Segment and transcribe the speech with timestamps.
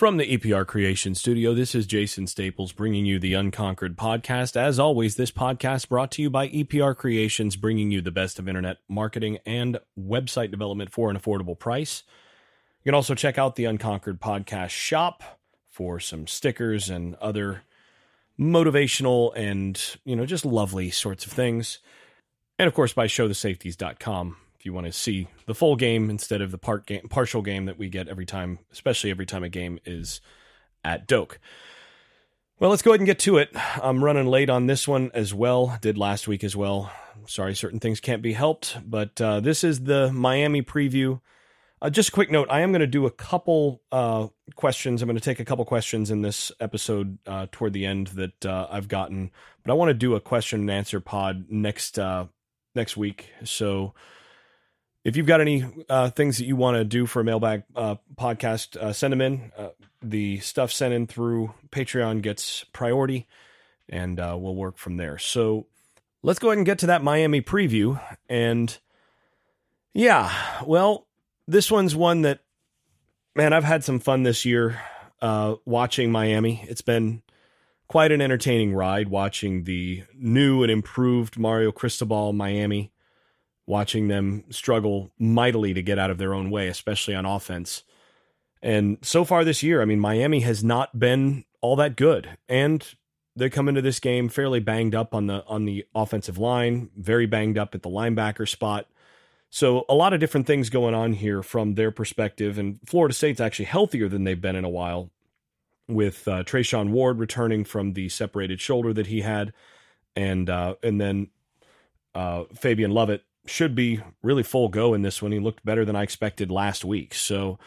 [0.00, 4.56] From the EPR Creation Studio, this is Jason Staples bringing you the Unconquered podcast.
[4.56, 8.48] As always, this podcast brought to you by EPR Creations, bringing you the best of
[8.48, 12.02] internet marketing and website development for an affordable price.
[12.82, 17.64] You can also check out the Unconquered podcast shop for some stickers and other
[18.38, 21.80] motivational and, you know, just lovely sorts of things.
[22.58, 26.50] And of course, by showthesafeties.com if you want to see the full game instead of
[26.50, 29.78] the part game, partial game that we get every time, especially every time a game
[29.86, 30.20] is
[30.84, 31.40] at Doak.
[32.58, 33.48] Well, let's go ahead and get to it.
[33.82, 35.78] I'm running late on this one as well.
[35.80, 36.92] Did last week as well.
[37.26, 41.22] Sorry, certain things can't be helped, but uh, this is the Miami preview.
[41.80, 45.00] Uh, just a quick note: I am going to do a couple uh, questions.
[45.00, 48.44] I'm going to take a couple questions in this episode uh, toward the end that
[48.44, 49.30] uh, I've gotten,
[49.64, 52.26] but I want to do a question and answer pod next uh,
[52.74, 53.30] next week.
[53.42, 53.94] So
[55.04, 57.96] if you've got any uh, things that you want to do for a mailbag uh,
[58.16, 59.52] podcast, uh, send them in.
[59.56, 59.68] Uh,
[60.02, 63.26] the stuff sent in through Patreon gets priority,
[63.88, 65.18] and uh, we'll work from there.
[65.18, 65.66] So
[66.22, 68.00] let's go ahead and get to that Miami preview.
[68.28, 68.76] And
[69.94, 70.32] yeah,
[70.64, 71.06] well,
[71.46, 72.40] this one's one that,
[73.34, 74.80] man, I've had some fun this year
[75.22, 76.64] uh, watching Miami.
[76.68, 77.22] It's been
[77.88, 82.92] quite an entertaining ride watching the new and improved Mario Cristobal Miami
[83.70, 87.84] watching them struggle mightily to get out of their own way, especially on offense.
[88.60, 92.84] And so far this year, I mean, Miami has not been all that good, and
[93.36, 97.26] they come into this game fairly banged up on the on the offensive line, very
[97.26, 98.86] banged up at the linebacker spot.
[99.50, 103.40] So a lot of different things going on here from their perspective, and Florida State's
[103.40, 105.10] actually healthier than they've been in a while,
[105.88, 109.52] with uh, Treshaun Ward returning from the separated shoulder that he had,
[110.16, 111.28] and uh, and then
[112.16, 115.32] uh, Fabien Lovett should be really full go in this one.
[115.32, 117.14] He looked better than I expected last week.
[117.14, 117.58] So,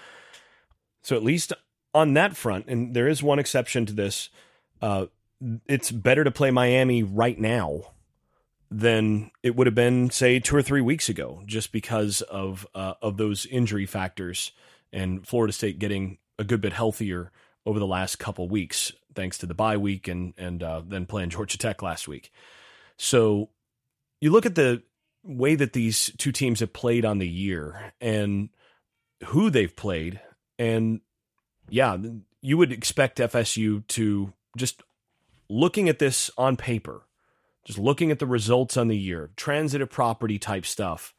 [1.02, 1.54] so at least
[1.94, 4.30] on that front, and there is one exception to this.
[4.82, 5.08] Uh,
[5.68, 7.92] it's better to play Miami right now
[8.72, 12.96] than it would have been, say, two or three weeks ago, just because of uh,
[13.02, 14.52] of those injury factors
[14.92, 17.32] and Florida State getting a good bit healthier
[17.66, 21.30] over the last couple weeks, thanks to the bye week and and uh, then playing
[21.30, 22.32] Georgia Tech last week.
[22.98, 23.50] So
[24.22, 24.82] you look at the
[25.24, 28.50] way that these two teams have played on the year and
[29.28, 30.20] who they've played.
[30.60, 31.02] And
[31.70, 31.98] yeah,
[32.42, 34.84] you would expect FSU to just
[35.50, 37.08] looking at this on paper,
[37.66, 41.14] just looking at the results on the year, transitive property type stuff.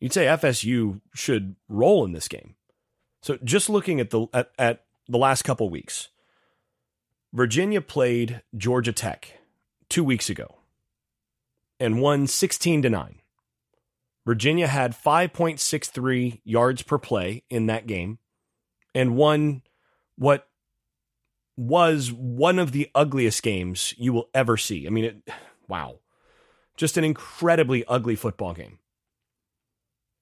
[0.00, 2.54] You'd say FSU should roll in this game.
[3.22, 6.08] So just looking at the at, at the last couple weeks,
[7.32, 9.40] Virginia played Georgia Tech
[9.88, 10.58] two weeks ago
[11.80, 13.17] and won 16 to 9.
[14.28, 18.18] Virginia had 5.63 yards per play in that game
[18.94, 19.62] and won
[20.16, 20.48] what
[21.56, 24.86] was one of the ugliest games you will ever see.
[24.86, 25.30] I mean, it,
[25.68, 26.00] wow.
[26.76, 28.80] Just an incredibly ugly football game.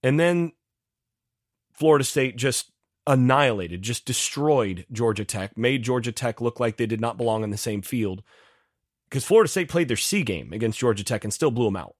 [0.04, 0.52] And then
[1.72, 2.70] Florida State just
[3.08, 7.50] annihilated, just destroyed Georgia Tech, made Georgia Tech look like they did not belong in
[7.50, 8.22] the same field
[9.10, 11.96] because Florida State played their C game against Georgia Tech and still blew them out.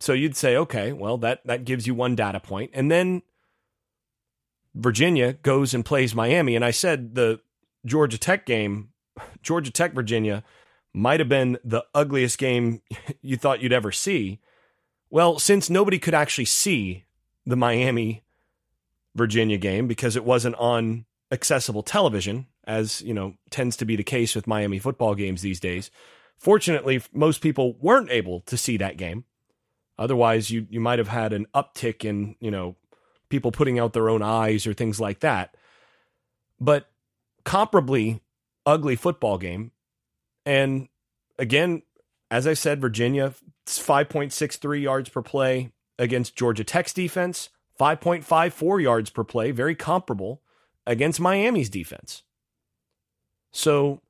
[0.00, 2.70] So you'd say, okay, well, that, that gives you one data point.
[2.74, 3.22] And then
[4.74, 6.54] Virginia goes and plays Miami.
[6.54, 7.40] And I said the
[7.84, 8.90] Georgia Tech game,
[9.42, 10.44] Georgia Tech, Virginia,
[10.94, 12.82] might have been the ugliest game
[13.22, 14.40] you thought you'd ever see.
[15.10, 17.04] Well, since nobody could actually see
[17.46, 18.24] the Miami
[19.14, 24.04] Virginia game because it wasn't on accessible television, as you know tends to be the
[24.04, 25.90] case with Miami football games these days.
[26.36, 29.24] Fortunately, most people weren't able to see that game.
[29.98, 32.76] Otherwise, you you might have had an uptick in you know
[33.28, 35.56] people putting out their own eyes or things like that.
[36.60, 36.90] But
[37.44, 38.20] comparably
[38.64, 39.72] ugly football game,
[40.46, 40.88] and
[41.38, 41.82] again,
[42.30, 43.34] as I said, Virginia
[43.66, 48.80] five point six three yards per play against Georgia Tech's defense, five point five four
[48.80, 50.42] yards per play, very comparable
[50.86, 52.22] against Miami's defense.
[53.52, 54.00] So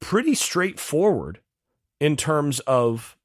[0.00, 1.40] pretty straightforward
[2.00, 3.16] in terms of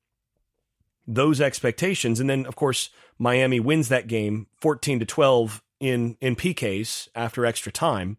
[1.07, 2.19] those expectations.
[2.19, 7.45] And then, of course, Miami wins that game 14 to 12 in, in PKs after
[7.45, 8.17] extra time.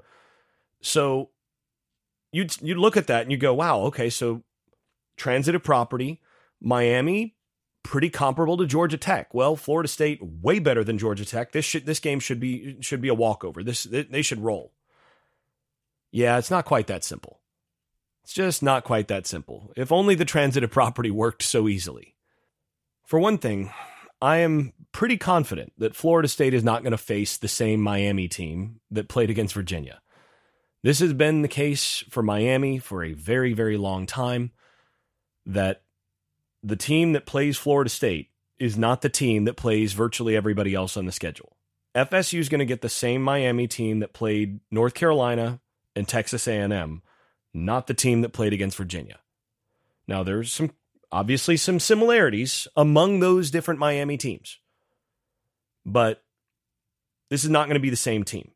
[0.80, 1.30] So
[2.32, 4.42] you'd, you'd look at that and you go, wow, okay, so
[5.16, 6.20] transitive property,
[6.60, 7.36] Miami,
[7.82, 9.32] pretty comparable to Georgia Tech.
[9.32, 11.52] Well, Florida State, way better than Georgia Tech.
[11.52, 13.62] This should, this game should be, should be a walkover.
[13.62, 14.72] This, they should roll.
[16.10, 17.40] Yeah, it's not quite that simple.
[18.24, 19.72] It's just not quite that simple.
[19.76, 22.13] If only the transitive property worked so easily.
[23.04, 23.70] For one thing,
[24.20, 28.28] I am pretty confident that Florida State is not going to face the same Miami
[28.28, 30.00] team that played against Virginia.
[30.82, 34.52] This has been the case for Miami for a very, very long time
[35.46, 35.82] that
[36.62, 40.96] the team that plays Florida State is not the team that plays virtually everybody else
[40.96, 41.56] on the schedule.
[41.94, 45.60] FSU is going to get the same Miami team that played North Carolina
[45.94, 47.02] and Texas A&M,
[47.52, 49.18] not the team that played against Virginia.
[50.08, 50.70] Now there's some
[51.14, 54.58] obviously some similarities among those different Miami teams.
[55.86, 56.24] But
[57.30, 58.50] this is not going to be the same team.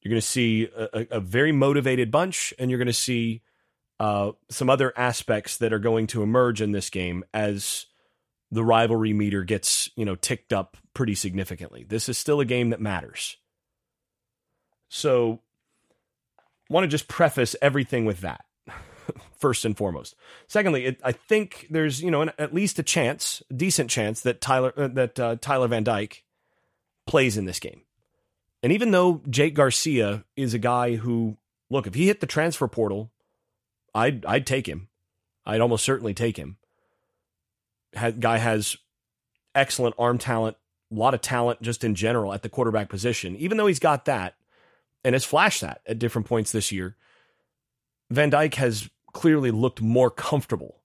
[0.00, 3.42] You're going to see a, a very motivated bunch, and you're going to see
[4.00, 7.86] uh, some other aspects that are going to emerge in this game as
[8.50, 11.84] the rivalry meter gets you know ticked up pretty significantly.
[11.86, 13.36] This is still a game that matters.
[14.88, 15.40] So,
[16.70, 18.44] want to just preface everything with that
[19.38, 20.14] first and foremost.
[20.46, 24.20] Secondly, it, I think there's you know an, at least a chance, a decent chance
[24.22, 26.24] that Tyler uh, that uh, Tyler Van Dyke
[27.06, 27.82] plays in this game.
[28.62, 31.36] And even though Jake Garcia is a guy who,
[31.68, 33.10] look, if he hit the transfer portal,
[33.94, 34.88] I'd I'd take him.
[35.46, 36.56] I'd almost certainly take him.
[38.18, 38.76] guy has
[39.54, 40.56] excellent arm talent,
[40.90, 43.36] a lot of talent just in general at the quarterback position.
[43.36, 44.34] Even though he's got that
[45.04, 46.96] and has flashed that at different points this year,
[48.10, 50.82] Van Dyke has clearly looked more comfortable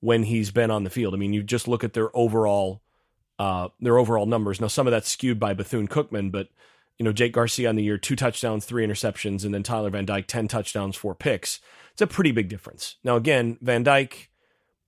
[0.00, 1.12] when he's been on the field.
[1.12, 2.80] I mean, you just look at their overall
[3.38, 4.60] uh, their overall numbers.
[4.60, 6.48] Now, some of that's skewed by Bethune Cookman, but
[6.98, 10.06] you know, Jake Garcia on the year, two touchdowns, three interceptions, and then Tyler Van
[10.06, 11.58] Dyke, 10 touchdowns, four picks.
[11.92, 12.96] It's a pretty big difference.
[13.02, 14.30] Now, again, Van Dyke,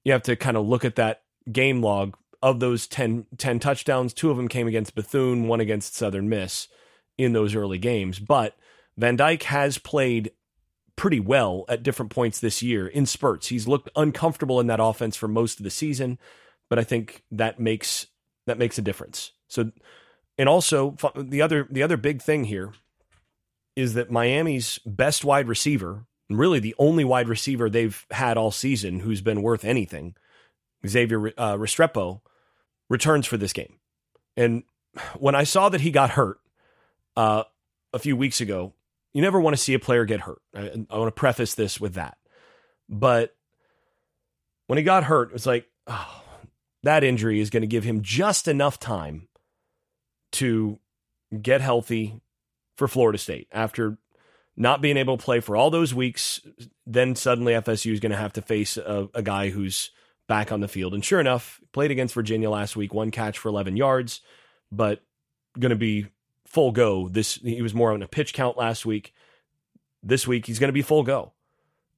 [0.04, 4.12] you have to kind of look at that game log of those 10, 10 touchdowns.
[4.12, 6.68] Two of them came against Bethune, one against Southern Miss
[7.18, 8.20] in those early games.
[8.20, 8.56] But
[8.96, 10.30] Van Dyke has played
[10.96, 13.48] pretty well at different points this year in spurts.
[13.48, 16.18] He's looked uncomfortable in that offense for most of the season,
[16.68, 18.06] but I think that makes
[18.46, 19.32] that makes a difference.
[19.48, 19.70] So,
[20.38, 22.72] and also the other the other big thing here
[23.76, 29.00] is that Miami's best wide receiver, really the only wide receiver they've had all season
[29.00, 30.14] who's been worth anything,
[30.86, 32.22] Xavier uh, Restrepo,
[32.88, 33.74] returns for this game.
[34.36, 34.62] And
[35.18, 36.40] when I saw that he got hurt
[37.16, 37.44] uh,
[37.92, 38.72] a few weeks ago,
[39.16, 40.42] you never want to see a player get hurt.
[40.54, 42.18] I, I want to preface this with that.
[42.86, 43.34] But
[44.66, 46.22] when he got hurt, it was like, oh,
[46.82, 49.28] that injury is going to give him just enough time
[50.32, 50.78] to
[51.40, 52.20] get healthy
[52.76, 53.96] for Florida State after
[54.54, 56.42] not being able to play for all those weeks.
[56.84, 59.92] Then suddenly FSU is going to have to face a, a guy who's
[60.28, 60.92] back on the field.
[60.92, 64.20] And sure enough, played against Virginia last week, one catch for 11 yards,
[64.70, 65.00] but
[65.58, 66.08] going to be
[66.56, 67.06] full go.
[67.06, 69.12] This he was more on a pitch count last week.
[70.02, 71.34] This week he's going to be full go.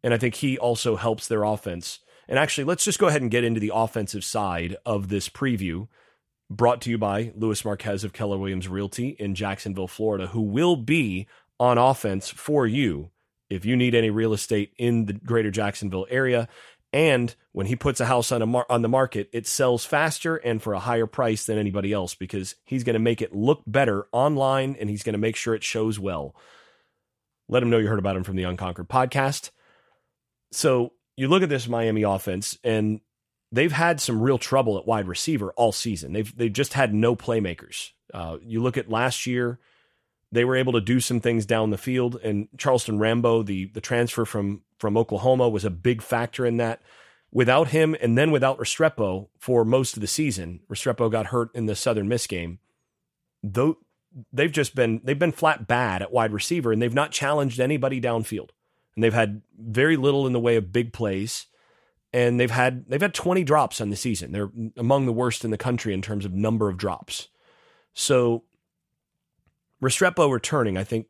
[0.02, 2.00] And I think he also helps their offense.
[2.28, 5.86] And actually, let's just go ahead and get into the offensive side of this preview
[6.50, 10.74] brought to you by Louis Marquez of Keller Williams Realty in Jacksonville, Florida, who will
[10.74, 11.28] be
[11.60, 13.10] on offense for you
[13.48, 16.48] if you need any real estate in the greater Jacksonville area.
[16.92, 20.36] And when he puts a house on a mar- on the market, it sells faster
[20.36, 23.62] and for a higher price than anybody else because he's going to make it look
[23.66, 26.34] better online and he's going to make sure it shows well.
[27.48, 29.50] Let him know you heard about him from the Unconquered podcast.
[30.52, 33.00] So you look at this Miami offense and
[33.52, 36.12] they've had some real trouble at wide receiver all season.
[36.12, 37.90] They've they've just had no playmakers.
[38.12, 39.58] Uh, you look at last year,
[40.30, 43.80] they were able to do some things down the field, and Charleston Rambo, the the
[43.80, 46.82] transfer from from Oklahoma was a big factor in that.
[47.30, 51.66] Without him and then without Restrepo for most of the season, Restrepo got hurt in
[51.66, 52.58] the Southern Miss game.
[53.42, 53.78] Though
[54.32, 58.00] they've just been they've been flat bad at wide receiver and they've not challenged anybody
[58.00, 58.50] downfield.
[58.94, 61.46] And they've had very little in the way of big plays.
[62.12, 64.32] And they've had they've had 20 drops on the season.
[64.32, 67.28] They're among the worst in the country in terms of number of drops.
[67.92, 68.44] So
[69.82, 71.06] Restrepo returning, I think,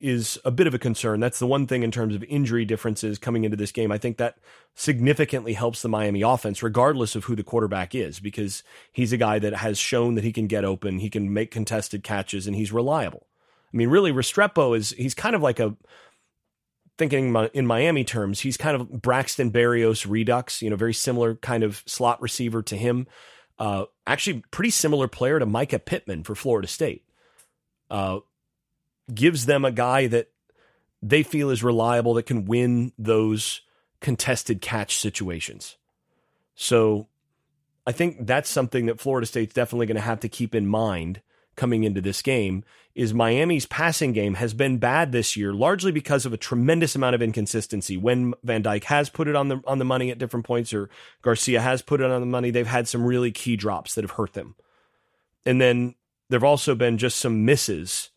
[0.00, 1.20] is a bit of a concern.
[1.20, 3.92] That's the one thing in terms of injury differences coming into this game.
[3.92, 4.38] I think that
[4.74, 8.62] significantly helps the Miami offense, regardless of who the quarterback is, because
[8.92, 12.02] he's a guy that has shown that he can get open, he can make contested
[12.02, 13.26] catches, and he's reliable.
[13.72, 15.76] I mean, really, Restrepo is he's kind of like a
[16.96, 21.62] thinking in Miami terms, he's kind of Braxton Berrios redux, you know, very similar kind
[21.62, 23.06] of slot receiver to him.
[23.58, 27.04] Uh, actually, pretty similar player to Mycah Pittman for Florida State.
[27.90, 28.20] Uh,
[29.12, 30.30] gives them a guy that
[31.02, 33.62] they feel is reliable that can win those
[34.00, 35.76] contested catch situations.
[36.54, 37.08] So
[37.86, 41.22] I think that's something that Florida State's definitely going to have to keep in mind
[41.56, 46.26] coming into this game is Miami's passing game has been bad this year largely because
[46.26, 47.96] of a tremendous amount of inconsistency.
[47.96, 50.90] When Van Dyke has put it on the on the money at different points or
[51.22, 54.12] Garcia has put it on the money, they've had some really key drops that have
[54.12, 54.54] hurt them.
[55.46, 55.94] And then
[56.30, 58.10] there've also been just some misses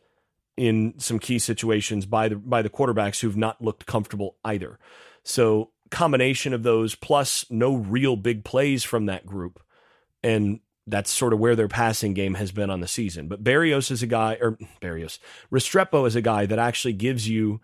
[0.55, 4.79] in some key situations by the by the quarterbacks who've not looked comfortable either.
[5.23, 9.61] So combination of those plus no real big plays from that group
[10.23, 13.27] and that's sort of where their passing game has been on the season.
[13.27, 15.19] But Berrios is a guy, or Berrios
[15.51, 17.61] Restrepo is a guy that actually gives you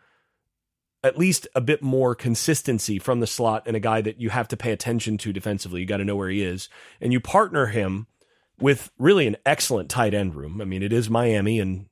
[1.03, 4.48] at least a bit more consistency from the slot and a guy that you have
[4.50, 5.82] to pay attention to defensively.
[5.82, 6.70] You got to know where he is.
[7.00, 8.08] And you partner him
[8.62, 10.62] with really an excellent tight end room.
[10.62, 11.88] I mean, it is Miami, and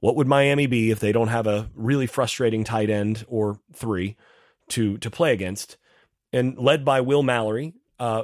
[0.00, 4.16] what would Miami be if they don't have a really frustrating tight end or three
[4.68, 5.76] to to play against?
[6.32, 8.22] And led by Will Mallory, uh,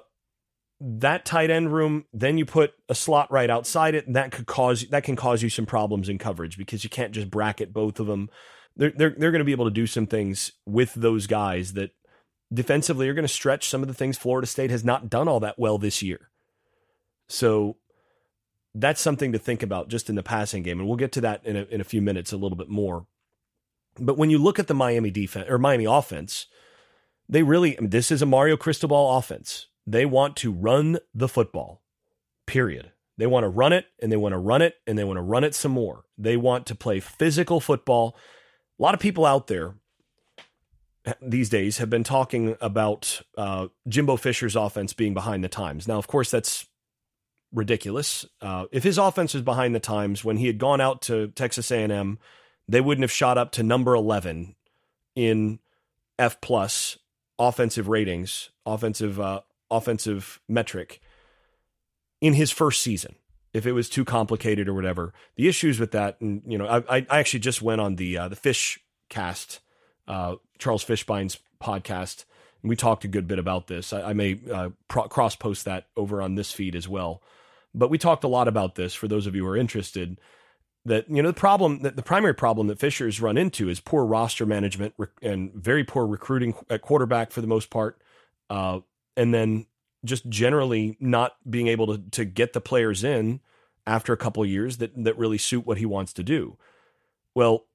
[0.81, 4.47] that tight end room, then you put a slot right outside it, and that could
[4.47, 7.99] cause that can cause you some problems in coverage because you can't just bracket both
[7.99, 8.29] of them.
[8.77, 11.91] They're they're they're going to be able to do some things with those guys that
[12.53, 15.41] defensively are going to stretch some of the things Florida State has not done all
[15.41, 16.31] that well this year.
[17.29, 17.77] So
[18.79, 21.45] that's something to think about just in the passing game, and we'll get to that
[21.45, 23.07] in a, in a few minutes a little bit more.
[23.99, 26.47] But when you look at the Miami defense or Miami offense,
[27.29, 31.29] they really I mean, this is a Mario Cristobal offense they want to run the
[31.29, 31.83] football,
[32.47, 32.91] period.
[33.19, 35.23] They want to run it and they want to run it and they want to
[35.23, 36.05] run it some more.
[36.19, 38.17] They want to play physical football.
[38.79, 39.77] A lot of people out there
[41.23, 45.87] these days have been talking about uh, Jimbo Fisher's offense being behind the times.
[45.87, 46.67] Now, of course, that's
[47.53, 48.27] ridiculous.
[48.41, 51.71] Uh, if his offense was behind the times when he had gone out to Texas
[51.71, 52.19] A&M,
[52.69, 54.55] they wouldn't have shot up to number 11
[55.15, 55.59] in
[56.19, 56.99] F plus
[57.39, 61.01] offensive ratings, offensive uh, offensive metric
[62.21, 63.17] in his first season
[63.53, 65.15] if it was too complicated or whatever.
[65.37, 68.29] The issues with that, and you know, I, I actually just went on the uh,
[68.29, 69.61] the Fish Cast,
[70.07, 72.25] uh, Charles Fishbein's podcast,
[72.63, 73.93] and we talked a good bit about this.
[73.93, 77.23] I, I may uh, pro- cross post that over on this feed as well.
[77.77, 80.19] But we talked a lot about this for those of you who are interested.
[80.87, 84.05] That you know the problem that the primary problem that Fisher's run into is poor
[84.05, 88.01] roster management and very poor recruiting at quarterback for the most part.
[88.49, 88.81] Uh,
[89.17, 89.67] and then
[90.05, 93.41] just generally not being able to to get the players in
[93.87, 96.57] after a couple years that that really suit what he wants to do.
[97.35, 97.67] Well,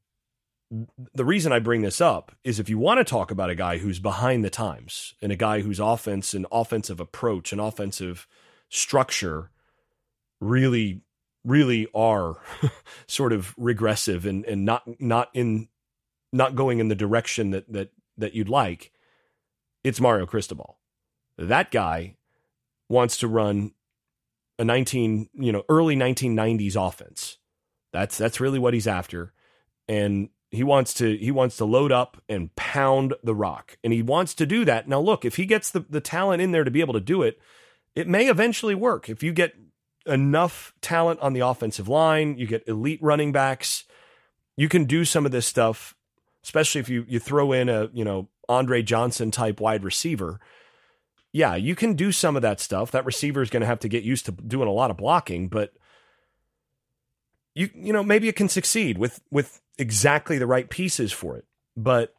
[1.13, 3.77] the reason I bring this up is if you want to talk about a guy
[3.77, 8.25] who's behind the times and a guy whose offense and offensive approach and offensive
[8.69, 9.51] structure
[10.41, 11.01] really
[11.43, 12.35] really are
[13.07, 15.69] sort of regressive and and not not in
[16.33, 18.91] not going in the direction that that that you'd like,
[19.83, 20.77] it's Mario Cristobal.
[21.37, 22.17] That guy
[22.89, 23.71] wants to run
[24.59, 27.37] a 19, you know, early 1990s offense.
[27.91, 29.33] That's that's really what he's after.
[29.87, 33.77] And he wants to he wants to load up and pound the rock.
[33.83, 34.87] And he wants to do that.
[34.87, 37.21] Now look, if he gets the, the talent in there to be able to do
[37.21, 37.39] it,
[37.95, 39.09] it may eventually work.
[39.09, 39.55] If you get
[40.05, 43.85] enough talent on the offensive line, you get elite running backs,
[44.55, 45.95] you can do some of this stuff,
[46.43, 50.39] especially if you you throw in a, you know, Andre Johnson type wide receiver
[51.33, 52.91] yeah, you can do some of that stuff.
[52.91, 55.47] That receiver is going to have to get used to doing a lot of blocking,
[55.47, 55.73] but
[57.53, 61.45] you you know maybe it can succeed with with exactly the right pieces for it.
[61.77, 62.13] But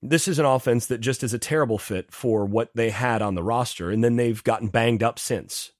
[0.00, 3.34] this is an offense that just is a terrible fit for what they had on
[3.34, 5.72] the roster, and then they've gotten banged up since.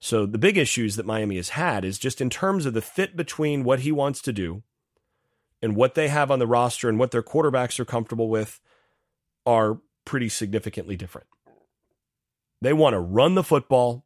[0.00, 3.16] So the big issues that Miami has had is just in terms of the fit
[3.16, 4.62] between what he wants to do
[5.60, 8.60] and what they have on the roster and what their quarterbacks are comfortable with
[9.44, 11.26] are pretty significantly different.
[12.60, 14.04] They want to run the football,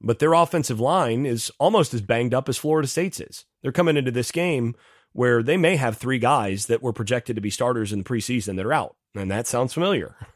[0.00, 3.44] but their offensive line is almost as banged up as Florida State's is.
[3.62, 4.74] They're coming into this game
[5.12, 8.56] where they may have three guys that were projected to be starters in the preseason
[8.56, 10.16] that are out, and that sounds familiar.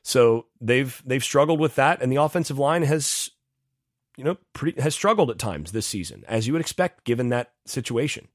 [0.00, 3.28] So they've they've struggled with that, and the offensive line has,
[4.18, 7.52] you know, pretty, has struggled at times this season, as you would expect given that
[7.66, 8.26] situation.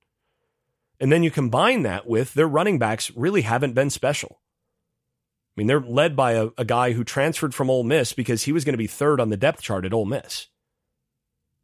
[0.97, 4.39] And then you combine that with their running backs really haven't been special.
[4.39, 8.53] I mean, they're led by a, a guy who transferred from Ole Miss because he
[8.53, 10.47] was going to be third on the depth chart at Ole Miss.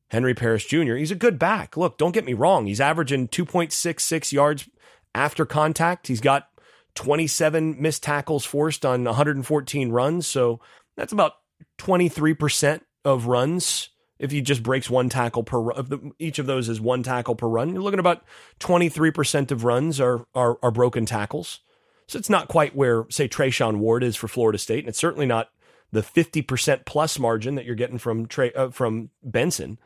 [0.09, 1.77] Henry Parrish Jr., he's a good back.
[1.77, 2.65] Look, don't get me wrong.
[2.65, 4.67] He's averaging 2.66 yards
[5.15, 6.07] after contact.
[6.07, 6.49] He's got
[6.95, 10.27] 27 missed tackles forced on 114 runs.
[10.27, 10.59] So
[10.97, 11.35] that's about
[11.77, 13.89] 23% of runs.
[14.19, 17.35] If he just breaks one tackle per if the, each of those is one tackle
[17.35, 18.23] per run, you're looking at about
[18.59, 21.61] 23% of runs are, are, are broken tackles.
[22.05, 25.25] So it's not quite where, say, Treshaun Ward is for Florida State, and it's certainly
[25.25, 25.51] not
[25.91, 29.79] the 50% plus margin that you're getting from uh, from Benson,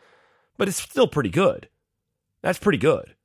[0.58, 1.70] but it's still pretty good.
[2.42, 3.16] That's pretty good.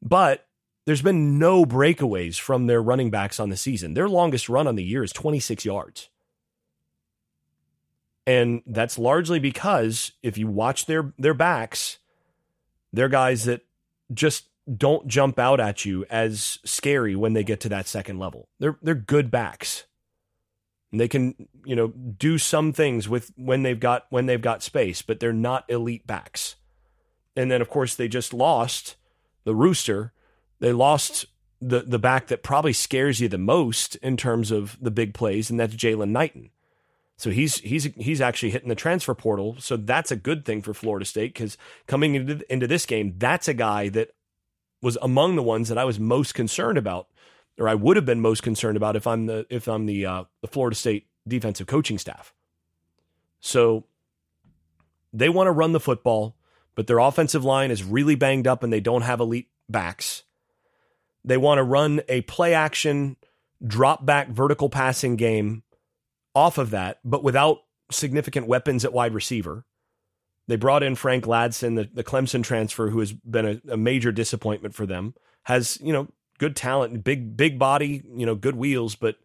[0.00, 0.46] But
[0.86, 3.94] there's been no breakaways from their running backs on the season.
[3.94, 6.08] Their longest run on the year is 26 yards.
[8.30, 11.98] And that's largely because if you watch their their backs,
[12.92, 13.62] they're guys that
[14.14, 18.46] just don't jump out at you as scary when they get to that second level.
[18.60, 19.86] They're they're good backs.
[20.92, 24.62] And they can, you know, do some things with when they've got when they've got
[24.62, 26.54] space, but they're not elite backs.
[27.34, 28.94] And then of course they just lost
[29.42, 30.12] the rooster.
[30.60, 31.26] They lost
[31.60, 35.50] the the back that probably scares you the most in terms of the big plays,
[35.50, 36.50] and that's Jaylan Knighton.
[37.20, 39.56] So he's he's he's actually hitting the transfer portal.
[39.58, 43.46] So that's a good thing for Florida State because coming into into this game, that's
[43.46, 44.12] a guy that
[44.80, 47.08] was among the ones that I was most concerned about,
[47.58, 50.24] or I would have been most concerned about if I'm the if I'm the uh,
[50.40, 52.32] the Florida State defensive coaching staff.
[53.40, 53.84] So
[55.12, 56.36] they want to run the football,
[56.74, 60.22] but their offensive line is really banged up and they don't have elite backs.
[61.22, 63.16] They want to run a play action,
[63.62, 65.64] drop back vertical passing game
[66.34, 67.58] off of that, but without
[67.90, 69.64] significant weapons at wide receiver.
[70.48, 74.10] They brought in Frank Ladson, the, the Clemson transfer, who has been a, a major
[74.10, 75.14] disappointment for them.
[75.44, 76.08] Has, you know,
[76.38, 79.16] good talent, big, big body, you know, good wheels, but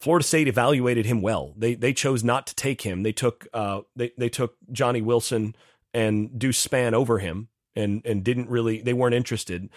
[0.00, 1.54] Florida State evaluated him well.
[1.56, 3.02] They they chose not to take him.
[3.02, 5.56] They took uh they they took Johnny Wilson
[5.92, 9.70] and Deuce Spann over him and and didn't really they weren't interested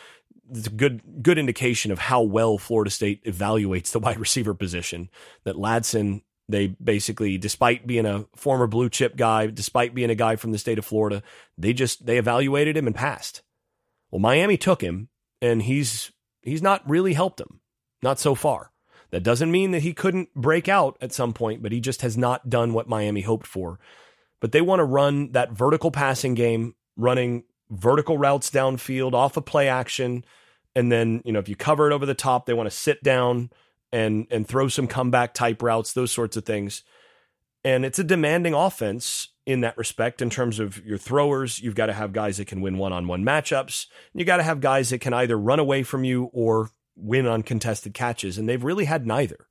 [0.51, 5.10] it's a good good indication of how well Florida State evaluates the wide receiver position.
[5.44, 10.36] That Ladson, they basically, despite being a former blue chip guy, despite being a guy
[10.36, 11.24] from the state of Florida,
[11.58, 13.41] they just they evaluated him and passed.
[14.10, 15.10] Well, Miami took him,
[15.41, 17.62] and he's he's not really helped him,
[18.01, 18.72] not so far.
[19.12, 22.17] That doesn't mean that he couldn't break out at some point, but he just has
[22.17, 23.79] not done what Miami hoped for.
[24.39, 29.46] But they want to run that vertical passing game, running vertical routes downfield off of
[29.46, 30.24] play action
[30.75, 33.03] and then, you know, if you cover it over the top, they want to sit
[33.03, 33.50] down
[33.91, 36.83] and and throw some comeback type routes, those sorts of things.
[37.63, 41.60] And it's a demanding offense in that respect in terms of your throwers.
[41.60, 43.88] You've got to have guys that can win one-on-one matchups.
[44.13, 47.43] You got to have guys that can either run away from you or win on
[47.43, 49.48] contested catches, and they've really had neither.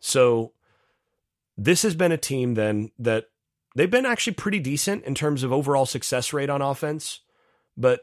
[0.00, 0.52] So
[1.56, 3.26] this has been a team then that
[3.76, 7.20] they've been actually pretty decent in terms of overall success rate on offense,
[7.76, 8.00] but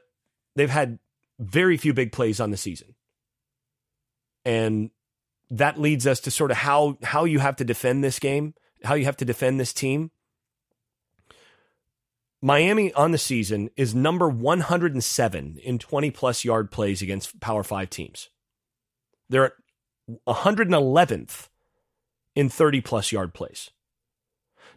[0.56, 1.00] they've had
[1.40, 2.96] very few big plays on the season.
[4.48, 4.92] And
[5.52, 8.94] that leads us to sort of how how you have to defend this game, how
[8.94, 10.10] you have to defend this team.
[12.42, 17.90] Miami on the season is number 107 in 20 plus yard plays against Power 5
[17.90, 18.30] teams.
[19.28, 19.54] They're at
[20.26, 21.50] 111th
[22.34, 23.72] in 30 plus yard plays.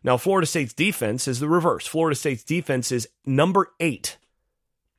[0.03, 1.87] Now, Florida State's defense is the reverse.
[1.87, 4.17] Florida State's defense is number 8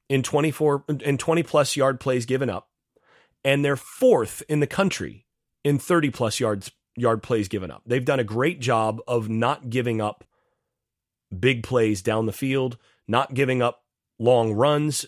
[0.08, 2.71] in 24 in 20 plus yard plays given up
[3.44, 5.26] and they're fourth in the country
[5.64, 7.84] in 30 plus yards yard plays given up.
[7.86, 10.24] They've done a great job of not giving up
[11.38, 12.78] big plays down the field,
[13.08, 13.84] not giving up
[14.20, 15.06] long runs.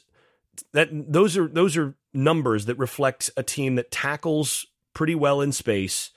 [0.71, 5.51] That those are those are numbers that reflect a team that tackles pretty well in
[5.51, 6.11] space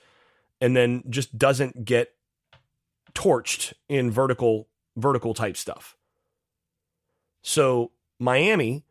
[0.61, 2.13] and then just doesn't get
[3.13, 5.95] torched in vertical vertical type stuff.
[7.41, 8.83] So Miami,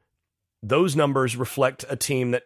[0.63, 2.45] those numbers reflect a team that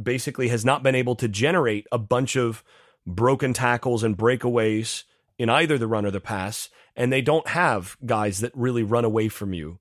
[0.00, 2.64] basically has not been able to generate a bunch of
[3.06, 5.04] broken tackles and breakaways
[5.38, 9.04] in either the run or the pass, and they don't have guys that really run
[9.04, 9.78] away from you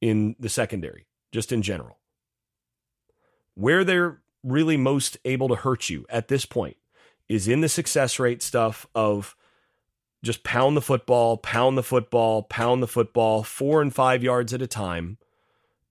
[0.00, 1.98] in the secondary, just in general.
[3.54, 6.76] Where they're really most able to hurt you at this point
[7.28, 9.36] is in the success rate stuff of
[10.22, 14.62] just pound the football, pound the football, pound the football, four and five yards at
[14.62, 15.18] a time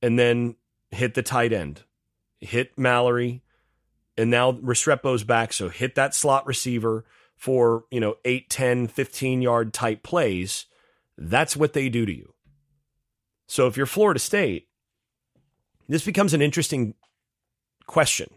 [0.03, 0.55] and then
[0.91, 1.83] hit the tight end,
[2.45, 3.43] hit Mallory,
[4.17, 5.53] and now Restrepo's back.
[5.53, 10.65] So hit that slot receiver for, you know, 8, 10, 15 yard type plays.
[11.17, 12.33] That's what they do to you.
[13.47, 14.67] So if you're Florida State,
[15.87, 16.95] this becomes an interesting
[17.85, 18.29] question.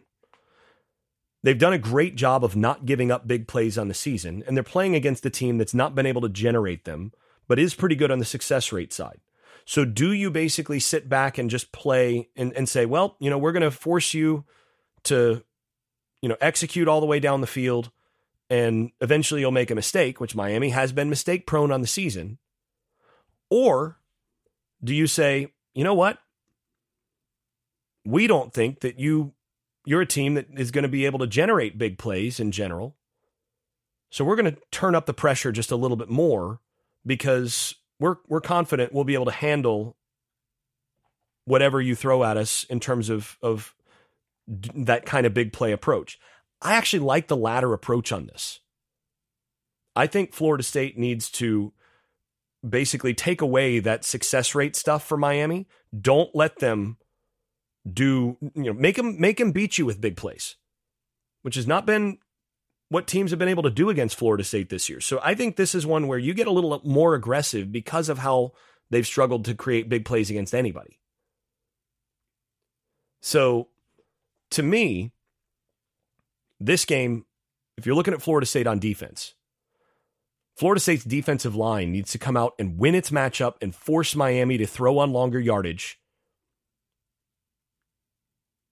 [1.43, 4.57] They've done a great job of not giving up big plays on the season, and
[4.57, 7.13] they're playing against a team that's not been able to generate them,
[7.47, 9.21] but is pretty good on the success rate side.
[9.67, 13.37] So do you basically sit back and just play and, and say, well, you know,
[13.37, 14.45] we're going to force you
[15.05, 15.43] to,
[16.23, 17.91] you know, execute all the way down the field
[18.49, 22.39] and eventually you'll make a mistake, which Miami has been mistake prone on the season?
[23.51, 23.99] Or
[24.83, 26.19] do you say, you know what?
[28.05, 29.33] We don't think that you
[29.85, 32.97] you're a team that is going to be able to generate big plays in general.
[34.11, 36.61] So we're going to turn up the pressure just a little bit more
[37.05, 39.97] because we're we're confident we'll be able to handle
[41.45, 43.75] whatever you throw at us in terms of of
[44.49, 46.19] that kind of big play approach.
[46.63, 48.61] I actually like the latter approach on this.
[49.95, 51.73] I think Florida State needs to
[52.69, 55.67] basically take away that success rate stuff for Miami.
[55.99, 56.99] Don't let them
[57.91, 60.57] do you know make them make them beat you with big plays,
[61.43, 62.19] which has not been
[62.89, 65.01] what teams have been able to do against Florida State this year.
[65.01, 68.19] So I think this is one where you get a little more aggressive because of
[68.19, 68.53] how
[68.91, 71.01] they've struggled to create big plays against anybody.
[73.21, 73.69] So
[74.53, 75.13] to me,
[76.61, 77.25] this game,
[77.77, 79.35] if you're looking at Florida State on defense,
[80.57, 84.57] Florida State's defensive line needs to come out and win its matchup and force Miami
[84.59, 85.99] to throw on longer yardage.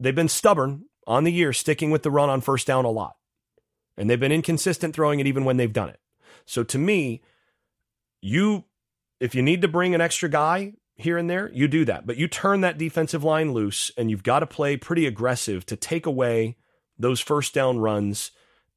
[0.00, 3.16] They've been stubborn on the year, sticking with the run on first down a lot.
[3.96, 6.00] And they've been inconsistent throwing it even when they've done it.
[6.46, 7.22] So to me,
[8.20, 8.64] you
[9.20, 12.07] if you need to bring an extra guy here and there, you do that.
[12.07, 15.76] But you turn that defensive line loose and you've got to play pretty aggressive to
[15.76, 16.57] take away
[16.98, 18.33] those first down runs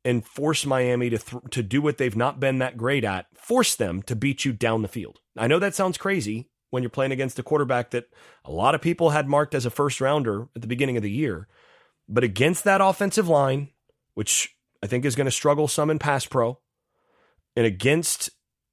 [0.06, 3.76] and force Miami to th- to do what they've not been that great at, force
[3.76, 5.20] them to beat you down the field.
[5.36, 8.10] I know that sounds crazy when you're playing against a quarterback that
[8.46, 11.12] a lot of people had marked as a first rounder at the beginning of the
[11.12, 11.48] year,
[12.08, 13.70] but against that offensive line,
[14.14, 16.60] which I think is going to struggle some in pass pro,
[17.56, 18.30] and against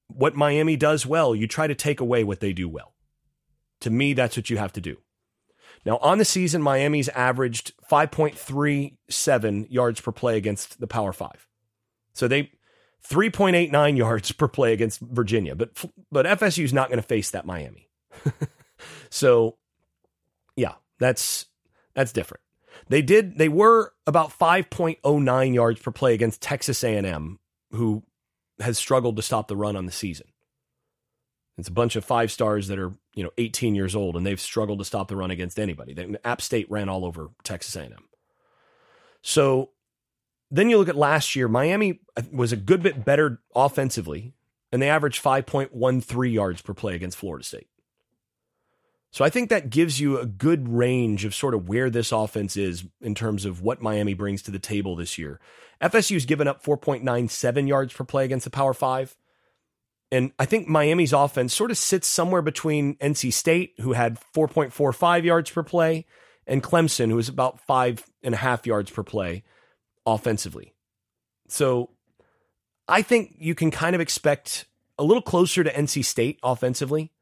[0.08, 2.94] what Miami does well, you try to take away what they do well.
[3.80, 4.98] To me, that's what you have to do.
[5.84, 11.46] Now, on the season, Miami's averaged 5.37 yards per play against the Power Five.
[12.14, 12.52] So they
[13.08, 15.70] 3.89 yards per play against Virginia, but
[16.10, 17.90] but FSU's not going to face that Miami.
[19.10, 19.58] so,
[20.56, 21.46] yeah, that's
[21.94, 22.42] that's different.
[22.88, 27.38] They did they were about 5.09 yards per play against Texas A&M,
[27.70, 28.02] who
[28.60, 30.26] has struggled to stop the run on the season.
[31.56, 34.40] It's a bunch of five stars that are, you know, 18 years old and they've
[34.40, 35.94] struggled to stop the run against anybody.
[35.94, 38.08] They, App State ran all over Texas A&M.
[39.22, 39.70] So
[40.50, 44.34] then you look at last year, Miami uh, was a good bit better offensively
[44.72, 47.68] and they averaged 5.13 yards per play against Florida State.
[49.14, 52.56] So I think that gives you a good range of sort of where this offense
[52.56, 55.38] is in terms of what Miami brings to the table this year.
[55.80, 59.16] FSU's given up 4.97 yards per play against the Power 5.
[60.10, 65.22] And I think Miami's offense sort of sits somewhere between NC State, who had 4.45
[65.22, 66.06] yards per play,
[66.44, 69.44] and Clemson, who was about five and a half yards per play
[70.04, 70.74] offensively.
[71.46, 71.90] So
[72.88, 74.66] I think you can kind of expect
[74.98, 77.12] a little closer to NC State offensively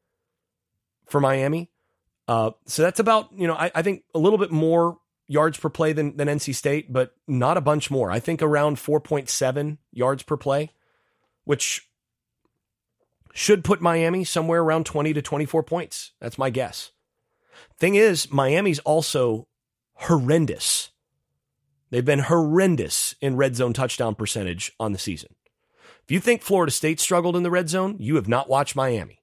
[1.05, 1.69] for Miami.
[2.27, 5.69] Uh, so that's about, you know, I, I, think a little bit more yards per
[5.69, 8.09] play than, than NC State, but not a bunch more.
[8.09, 10.71] I think around 4.7 yards per play,
[11.43, 11.89] which
[13.33, 16.13] should put Miami somewhere around 20 to 24 points.
[16.21, 16.91] That's my guess.
[17.77, 19.47] Thing is, Miami's also
[19.95, 20.91] horrendous.
[21.89, 25.35] They've been horrendous in red zone touchdown percentage on the season.
[26.03, 29.21] If you think Florida State struggled in the red zone, you have not watched Miami.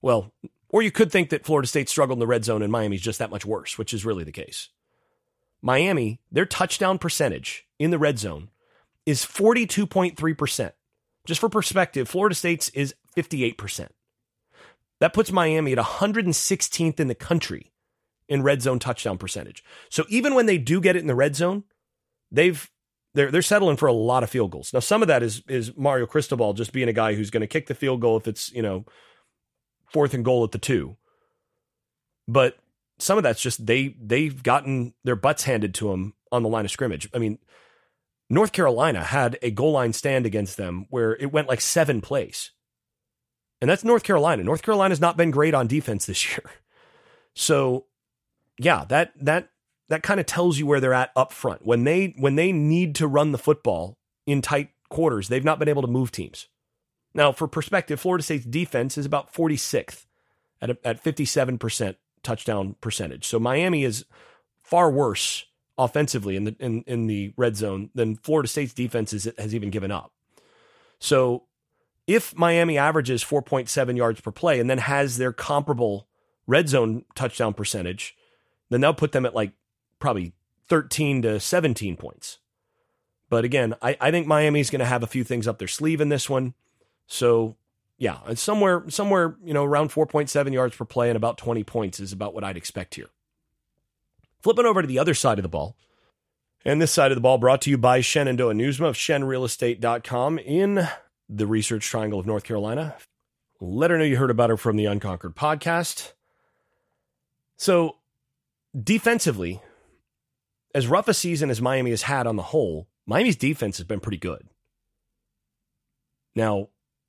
[0.00, 0.32] Well,
[0.68, 3.18] or you could think that Florida State struggled in the red zone and Miami's just
[3.18, 4.68] that much worse, which is really the case.
[5.62, 8.50] Miami, their touchdown percentage in the red zone
[9.04, 10.72] is 42.3%.
[11.26, 13.88] Just for perspective, Florida State's is 58%.
[15.00, 17.72] That puts Miami at 116th in the country
[18.28, 19.62] in red zone touchdown percentage.
[19.88, 21.64] So even when they do get it in the red zone,
[22.30, 22.68] they've
[23.14, 24.72] they're they're settling for a lot of field goals.
[24.72, 27.46] Now some of that is is Mario Cristobal just being a guy who's going to
[27.46, 28.84] kick the field goal if it's, you know,
[29.96, 30.94] fourth and goal at the 2.
[32.28, 32.58] But
[32.98, 36.66] some of that's just they they've gotten their butts handed to them on the line
[36.66, 37.08] of scrimmage.
[37.14, 37.38] I mean,
[38.28, 42.50] North Carolina had a goal line stand against them where it went like seven plays.
[43.62, 44.44] And that's North Carolina.
[44.44, 46.44] North Carolina's not been great on defense this year.
[47.34, 47.86] So,
[48.58, 49.48] yeah, that that
[49.88, 51.64] that kind of tells you where they're at up front.
[51.64, 55.70] When they when they need to run the football in tight quarters, they've not been
[55.70, 56.48] able to move teams.
[57.16, 60.04] Now, for perspective, Florida State's defense is about 46th
[60.60, 63.26] at a, at 57% touchdown percentage.
[63.26, 64.04] So Miami is
[64.62, 65.46] far worse
[65.78, 69.70] offensively in the in, in the red zone than Florida State's defense is, has even
[69.70, 70.12] given up.
[70.98, 71.44] So
[72.06, 76.08] if Miami averages 4.7 yards per play and then has their comparable
[76.46, 78.14] red zone touchdown percentage,
[78.68, 79.52] then they'll put them at like
[79.98, 80.34] probably
[80.68, 82.38] 13 to 17 points.
[83.30, 86.02] But again, I, I think Miami's going to have a few things up their sleeve
[86.02, 86.54] in this one.
[87.06, 87.56] So
[87.98, 92.00] yeah, it's somewhere somewhere, you know, around 4.7 yards per play and about 20 points
[92.00, 93.08] is about what I'd expect here.
[94.42, 95.76] Flipping over to the other side of the ball.
[96.64, 100.88] And this side of the ball brought to you by Shenandoah Newsma of shenrealestate.com in
[101.28, 102.96] the Research Triangle of North Carolina.
[103.60, 106.12] Let her know you heard about her from the Unconquered podcast.
[107.56, 107.96] So,
[108.78, 109.62] defensively,
[110.74, 114.00] as rough a season as Miami has had on the whole, Miami's defense has been
[114.00, 114.48] pretty good.
[116.34, 116.68] Now,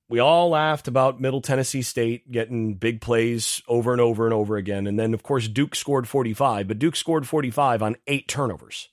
[0.10, 4.56] we all laughed about Middle Tennessee State getting big plays over and over and over
[4.56, 4.88] again.
[4.88, 8.90] And then, of course, Duke scored 45, but Duke scored 45 on eight turnovers.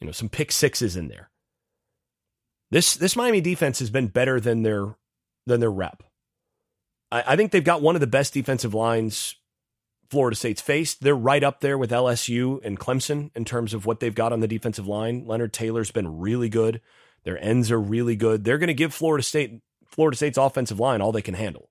[0.00, 1.30] You know, some pick sixes in there.
[2.70, 4.96] This this Miami defense has been better than their
[5.46, 6.02] than their rep.
[7.10, 9.36] I, I think they've got one of the best defensive lines
[10.10, 11.02] Florida State's faced.
[11.02, 14.40] They're right up there with LSU and Clemson in terms of what they've got on
[14.40, 15.26] the defensive line.
[15.26, 16.80] Leonard Taylor's been really good.
[17.24, 18.44] Their ends are really good.
[18.44, 21.70] They're going to give Florida State Florida State's offensive line all they can handle.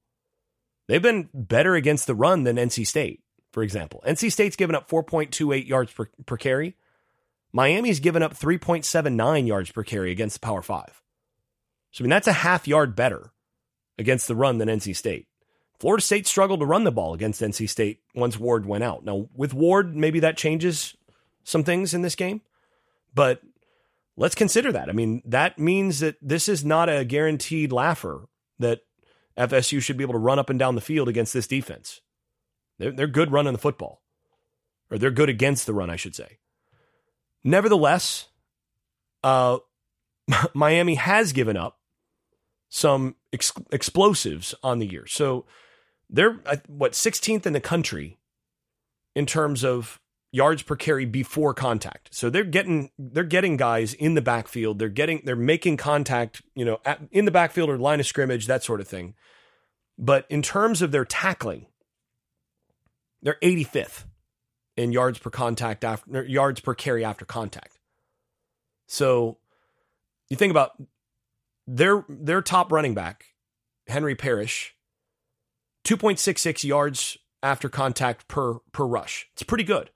[0.88, 4.04] They've been better against the run than NC State, for example.
[4.08, 6.76] NC State's given up 4.28 yards per, per carry.
[7.54, 11.02] Miami's given up 3.79 yards per carry against the Power Five.
[11.92, 13.32] So, I mean, that's a half yard better
[13.98, 15.28] against the run than NC State.
[15.80, 19.06] Florida State struggled to run the ball against NC State once Ward went out.
[19.06, 20.96] Now, with Ward, maybe that changes
[21.44, 22.42] some things in this game,
[23.14, 23.42] but
[24.18, 24.90] let's consider that.
[24.90, 28.28] I mean, that means that this is not a guaranteed laugher
[28.60, 28.82] that
[29.38, 32.02] FSU should be able to run up and down the field against this defense.
[32.80, 34.02] They're, they're good running the football,
[34.92, 36.40] or they're good against the run, I should say.
[37.44, 38.28] Nevertheless,
[39.24, 39.60] uh,
[40.54, 41.80] Miami has given up
[42.70, 45.06] some ex- explosives on the year.
[45.06, 45.46] So
[46.10, 48.18] they're, what, 16th in the country
[49.16, 50.00] in terms of
[50.38, 52.10] yards per carry before contact.
[52.14, 54.78] So they're getting they're getting guys in the backfield.
[54.78, 58.46] They're getting they're making contact, you know, at, in the backfield or line of scrimmage,
[58.46, 59.16] that sort of thing.
[59.98, 61.66] But in terms of their tackling,
[63.24, 64.06] they're 85th
[64.78, 67.80] in yards per contact after yards per carry after contact.
[68.86, 69.40] So
[70.30, 70.82] you think about
[71.66, 73.26] their their top running back,
[73.88, 74.76] Henry Parrish,
[75.84, 79.28] 2.66 yards after contact per per rush.
[79.34, 79.90] It's pretty good.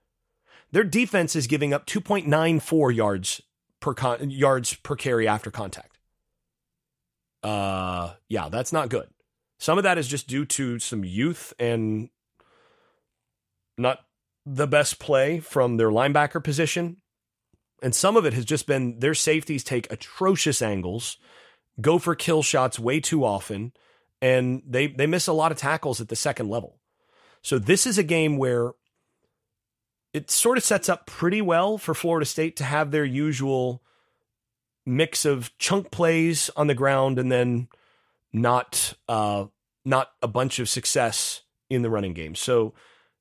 [0.71, 3.41] Their defense is giving up 2.94 yards
[3.79, 5.97] per con- yards per carry after contact.
[7.43, 9.07] Uh, yeah, that's not good.
[9.59, 12.09] Some of that is just due to some youth and
[13.77, 13.99] not
[14.45, 16.97] the best play from their linebacker position.
[17.83, 21.17] And some of it has just been their safeties take atrocious angles,
[21.79, 23.73] go for kill shots way too often,
[24.21, 26.79] and they they miss a lot of tackles at the second level.
[27.41, 28.73] So this is a game where
[30.13, 33.81] it sort of sets up pretty well for Florida State to have their usual
[34.85, 37.67] mix of chunk plays on the ground and then
[38.33, 39.45] not uh,
[39.85, 42.35] not a bunch of success in the running game.
[42.35, 42.73] So,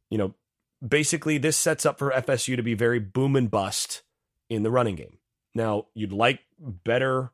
[0.08, 0.34] you know,
[0.86, 4.02] basically this sets up for FSU to be very boom and bust
[4.48, 5.18] in the running game.
[5.54, 7.30] Now, you'd like better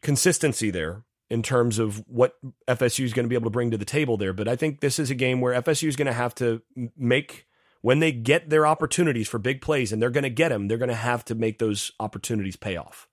[0.00, 2.36] consistency there in terms of what
[2.68, 4.80] FSU is going to be able to bring to the table there, but I think
[4.80, 6.62] this is a game where FSU is going to have to
[6.96, 7.46] make
[7.84, 10.78] when they get their opportunities for big plays and they're going to get them, they're
[10.78, 13.06] going to have to make those opportunities pay off.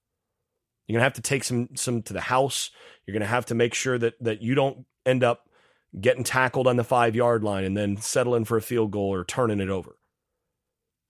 [0.88, 2.72] You're going to have to take some some to the house.
[3.06, 5.50] You're going to have to make sure that that you don't end up
[6.00, 9.60] getting tackled on the 5-yard line and then settling for a field goal or turning
[9.60, 9.98] it over.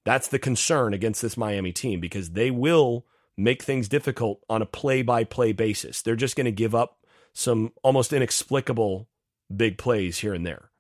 [0.06, 3.06] That's the concern against this Miami team because they will
[3.38, 6.02] make things difficult on a play-by-play basis.
[6.02, 6.98] They're just going to give up
[7.32, 9.08] some almost inexplicable
[9.56, 10.71] big plays here and there.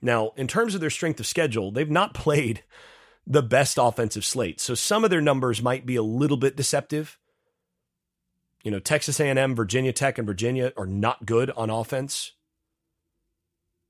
[0.00, 2.62] Now, in terms of their strength of schedule, they've not played
[3.26, 4.60] the best offensive slate.
[4.60, 7.18] So some of their numbers might be a little bit deceptive.
[8.62, 12.32] You know, Texas A&M, Virginia Tech and Virginia are not good on offense.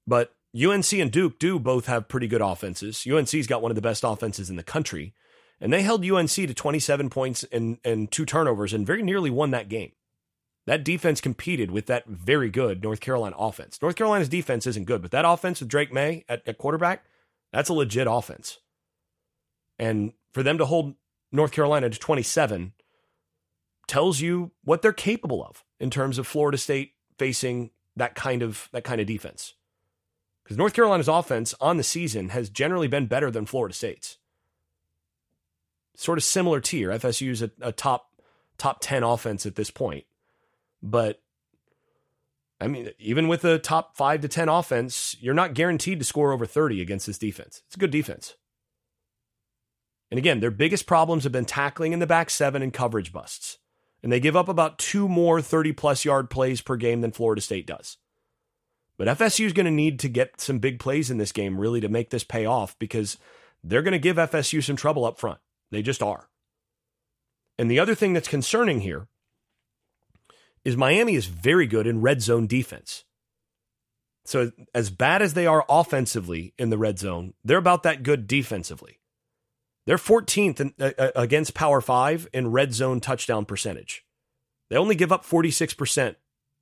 [0.07, 3.07] But UNC and Duke do both have pretty good offenses.
[3.07, 5.15] UNC's got one of the best offenses in the country,
[5.61, 9.51] and they held UNC to 27 points and and two turnovers and very nearly won
[9.51, 9.93] that game.
[10.69, 13.81] That defense competed with that very good North Carolina offense.
[13.81, 17.07] North Carolina's defense isn't good, but that offense with Drake Maye at, at quarterback,
[17.55, 18.59] that's a legit offense.
[19.79, 20.97] And for them to hold
[21.33, 22.75] North Carolina to 27
[23.87, 28.69] tells you what they're capable of in terms of Florida State facing that kind of
[28.73, 29.55] that kind of defense.
[30.45, 34.19] Because North Carolina's offense on the season has generally been better than Florida State's.
[35.97, 36.91] Sort of similar tier.
[36.91, 38.11] FSU's a, a top
[38.59, 40.05] top 10 offense at this point.
[40.83, 41.21] But
[42.61, 46.33] I mean, even with a top five to 10 offense, you're not guaranteed to score
[46.33, 47.63] over 30 against this defense.
[47.67, 48.35] It's a good defense.
[50.11, 53.59] And again, their biggest problems have been tackling in the back seven and coverage busts.
[54.03, 57.41] And they give up about two more 30 plus yard plays per game than Florida
[57.41, 57.99] State does.
[58.97, 61.81] But FSU is going to need to get some big plays in this game really
[61.81, 63.19] to make this pay off because
[63.63, 65.39] they're going to give FSU some trouble up front.
[65.71, 66.29] They just are.
[67.59, 69.09] And the other thing that's concerning here
[70.69, 73.05] is Miami is very good in red zone defense.
[74.25, 78.27] So as bad as they are offensively in the red zone, they're about that good
[78.27, 79.01] defensively.
[79.87, 84.05] They're 14th in, uh, uh, against Power 5 in red zone touchdown percentage.
[84.69, 86.17] They only give up 46%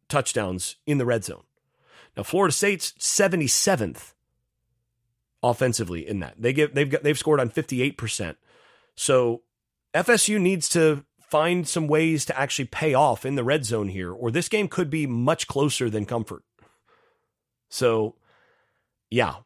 [0.08, 1.42] touchdowns in the red zone.
[2.16, 4.12] Now Florida State's 77th
[5.42, 6.34] offensively in that.
[6.38, 8.36] They give they've got they've scored on 58%.
[8.94, 9.42] So
[9.92, 14.12] FSU needs to find some ways to actually pay off in the red zone here
[14.12, 16.44] or this game could be much closer than comfort.
[17.68, 18.16] So
[19.10, 19.36] yeah.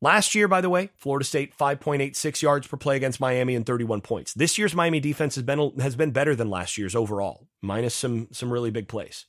[0.00, 4.02] Last year, by the way, Florida State 5.86 yards per play against Miami and 31
[4.02, 4.34] points.
[4.34, 8.28] This year's Miami defense has been has been better than last year's overall, minus some
[8.30, 9.24] some really big plays.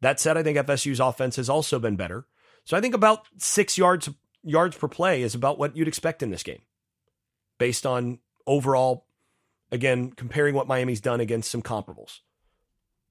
[0.00, 2.26] That said, I think FSU's offense has also been better.
[2.64, 4.10] So I think about six yards
[4.42, 6.62] yards per play is about what you'd expect in this game,
[7.58, 9.06] based on overall.
[9.70, 12.20] Again, comparing what Miami's done against some comparables.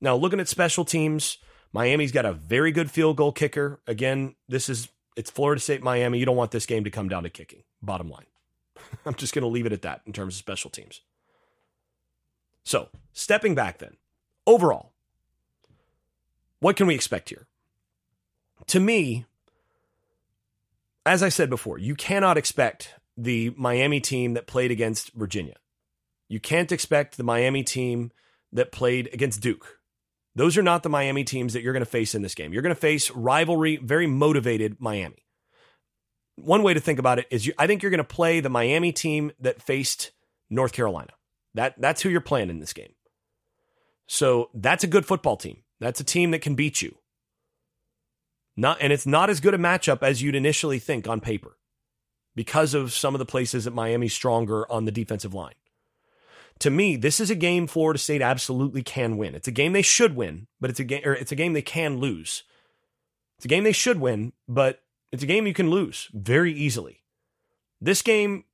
[0.02, 1.38] Now, looking at special teams,
[1.74, 3.80] Miami's got a very good field goal kicker.
[3.88, 6.20] Again, this is it's Florida State Miami.
[6.20, 7.64] You don't want this game to come down to kicking.
[7.82, 8.26] Bottom line.
[9.06, 11.02] I'm just going to leave it at that in terms of special teams.
[12.64, 13.98] So, stepping back then,
[14.46, 14.92] overall,
[16.60, 17.48] what can we expect here?
[18.68, 19.26] To me,
[21.06, 25.56] as I said before, you cannot expect the Miami team that played against Virginia.
[26.30, 28.12] You can't expect the Miami team
[28.52, 29.80] that played against Duke.
[30.36, 32.54] Those are not the Miami teams that you're going to face in this game.
[32.54, 35.26] You're going to face rivalry, very motivated Miami.
[36.36, 38.50] One way to think about it is you, I think you're going to play the
[38.50, 40.12] Miami team that faced
[40.50, 41.14] North Carolina.
[41.56, 42.94] That that's who you're playing in this game.
[44.06, 45.64] So that's a good football team.
[45.80, 46.98] That's a team that can beat you.
[48.56, 51.58] Not, and it's not as good a matchup as you'd initially think on paper
[52.36, 55.54] because of some of the places that Miami's stronger on the defensive line.
[56.60, 59.36] To me, this is a game Florida State absolutely can win.
[59.36, 61.62] It's a game they should win, but it's a game or it's a game they
[61.62, 62.44] can lose.
[63.38, 67.04] It's a game they should win, but it's a game you can lose very easily.
[67.80, 68.46] This game,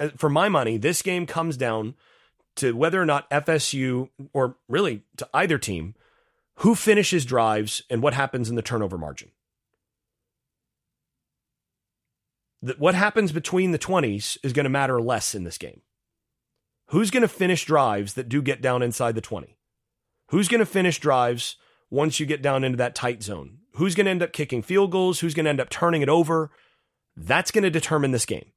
[0.00, 1.94] uh, for my money, this game comes down
[2.56, 5.94] to whether or not FSU, or really to either team,
[6.56, 9.30] who finishes drives and what happens in the turnover margin.
[12.78, 15.80] what happens between the 20s is going to matter less in this game.
[16.92, 19.56] Who's going to finish drives that do get down inside the 20?
[20.28, 21.56] Who's going to finish drives
[21.88, 23.60] once you get down into that tight zone?
[23.76, 25.20] Who's going to end up kicking field goals?
[25.20, 26.50] Who's going to end up turning it over?
[27.16, 28.52] That's going to determine this game.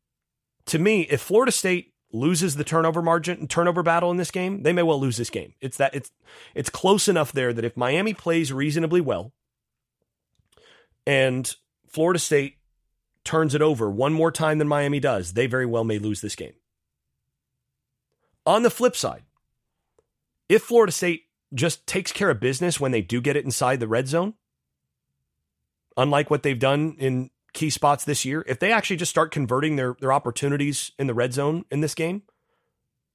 [0.65, 4.63] To me, if Florida State loses the turnover margin and turnover battle in this game,
[4.63, 5.53] they may well lose this game.
[5.61, 6.11] It's that it's
[6.53, 9.31] it's close enough there that if Miami plays reasonably well
[11.07, 11.55] and
[11.87, 12.57] Florida State
[13.23, 16.35] turns it over one more time than Miami does, they very well may lose this
[16.35, 16.53] game.
[18.45, 19.23] On the flip side,
[20.47, 23.87] if Florida State just takes care of business when they do get it inside the
[23.87, 24.33] red zone,
[25.97, 29.75] unlike what they've done in key spots this year, if they actually just start converting
[29.75, 32.23] their, their opportunities in the red zone in this game,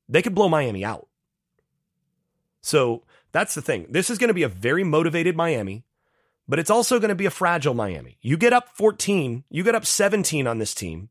[0.08, 1.08] they could blow Miami out.
[2.62, 3.86] So that's the thing.
[3.90, 5.84] This is going to be a very motivated Miami,
[6.48, 8.18] but it's also going to be a fragile Miami.
[8.20, 11.10] You get up 14, you get up 17 on this team,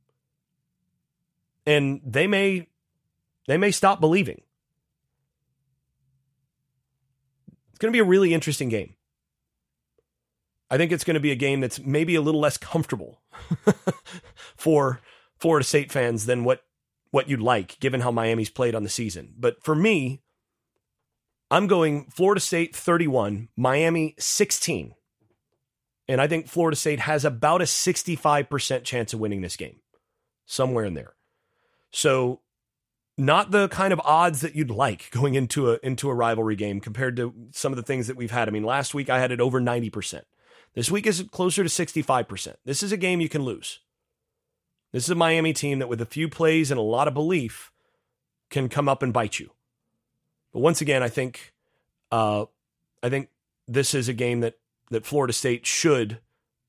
[1.65, 2.68] and they may
[3.49, 4.41] they may stop believing.
[7.69, 8.93] It's going to be a really interesting game.
[10.69, 13.21] I think it's going to be a game that's maybe a little less comfortable
[14.55, 15.01] for
[15.39, 16.61] Florida State fans than what
[17.09, 19.33] what you'd like, given how Miami's played on the season.
[19.35, 20.21] But for me,
[21.49, 24.93] I'm going Florida State 31, Miami 16.
[26.07, 29.79] And I think Florida State has about a 65% chance of winning this game,
[30.45, 31.15] somewhere in there.
[31.91, 32.41] So,
[33.19, 36.79] not the kind of odds that you'd like going into a into a rivalry game
[36.79, 38.47] compared to some of the things that we've had.
[38.47, 40.21] I mean, last week I had it over 90%.
[40.73, 42.55] This week is closer to 65%.
[42.63, 43.79] This is a game you can lose.
[44.91, 47.71] This is a Miami team that, with a few plays and a lot of belief,
[48.49, 49.51] can come up and bite you.
[50.53, 51.53] But once again, I think,
[52.11, 52.45] uh,
[53.03, 53.29] I think
[53.67, 54.57] this is a game that
[54.91, 56.19] that Florida State should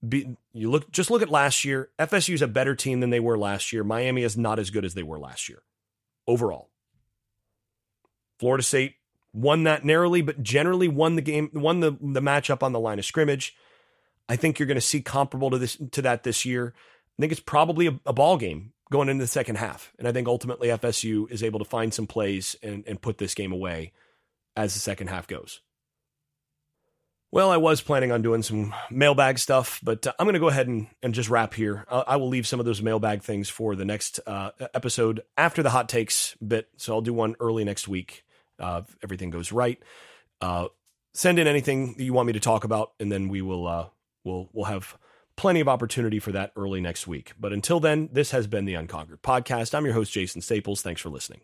[0.07, 0.37] be.
[0.53, 1.91] You look, just look at last year.
[1.99, 3.85] FSU is a better team than they were last year.
[3.85, 5.63] Miami is not as good as they were last year,
[6.27, 6.71] overall.
[8.39, 8.95] Florida State
[9.33, 12.99] won that narrowly, but generally won the game, won the the matchup on the line
[12.99, 13.55] of scrimmage.
[14.29, 16.73] I think you're going to see comparable to this to that this year.
[17.19, 20.13] I think it's probably a, a, ball game going into the second half, and I
[20.13, 23.93] think ultimately FSU is able to find some plays and, and put this game away
[24.57, 25.61] as the second half goes.
[27.33, 30.49] Well, I was planning on doing some mailbag stuff, but uh, I'm going to go
[30.49, 31.85] ahead and, and just wrap here.
[31.89, 35.63] Uh, I will leave some of those mailbag things for the next uh, episode after
[35.63, 36.69] the hot takes bit.
[36.77, 38.25] So I'll do one early next week
[38.59, 39.81] uh, if everything goes right.
[40.41, 40.69] Uh,
[41.15, 43.87] send in anything that you want me to talk about, and then we will uh,
[44.25, 44.97] we'll we'll have
[45.37, 47.33] plenty of opportunity for that early next week.
[47.39, 49.75] But until then, this has been the Unconquered Podcast.
[49.75, 50.83] I'm your host, Jason Staples.
[50.83, 51.43] Thanks for listening.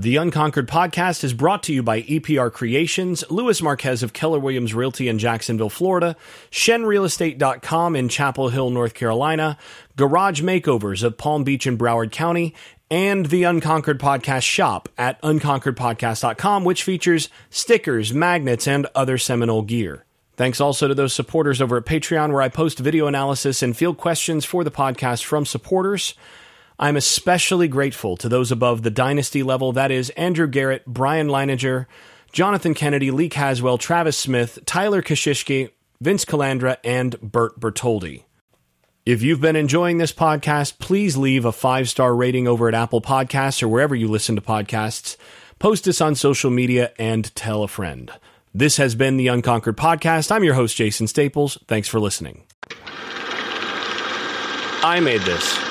[0.00, 4.72] The Unconquered podcast is brought to you by EPR Creations, Louis Marquez of Keller Williams
[4.72, 6.14] Realty in Jacksonville, Florida,
[6.52, 9.58] ShenRealEstate.com in Chapel Hill, North Carolina,
[9.96, 12.54] Garage Makeovers of Palm Beach and Broward County,
[12.88, 20.04] and the Unconquered Podcast shop at unconqueredpodcast.com, which features stickers, magnets, and other Seminole gear.
[20.36, 23.98] Thanks also to those supporters over at Patreon, where I post video analysis and field
[23.98, 26.14] questions for the podcast from supporters.
[26.78, 31.86] I'm especially grateful to those above the dynasty level that is, Andrew Garrett, Brian Leininger,
[32.30, 35.70] Jonathan Kennedy, Lee Caswell, Travis Smith, Tyler Kashishki,
[36.00, 38.22] Vince Calandra, and Bert Bertoldi.
[39.04, 43.00] If you've been enjoying this podcast, please leave a five star rating over at Apple
[43.00, 45.16] Podcasts or wherever you listen to podcasts.
[45.58, 48.12] Post us on social media and tell a friend.
[48.54, 50.30] This has been the Unconquered Podcast.
[50.30, 51.58] I'm your host, Jason Staples.
[51.66, 52.44] Thanks for listening.
[54.80, 55.68] I made this.